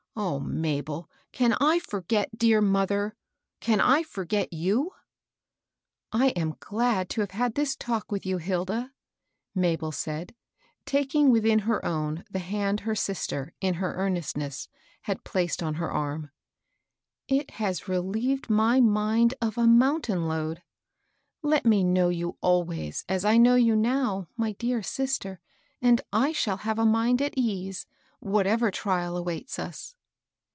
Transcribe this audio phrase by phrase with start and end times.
[0.13, 1.09] O Mabel!
[1.31, 3.15] can I forget dear mother?—
[3.61, 4.87] can 1 for get you
[6.13, 8.91] f "^^ I am glad to have had this talk with you, Hilda,"
[9.55, 10.35] Mabel said,
[10.85, 14.67] taking within her own the hand her sister, in her earnestness,
[15.03, 16.29] had placed on her arm."
[17.29, 20.61] It has relieved my mind of a moun tain load.
[21.41, 25.39] Let me know you always as I know you now, my dear Ater,
[25.81, 27.87] and I shall have a mind at ease,
[28.19, 29.95] whatever trial awaits us.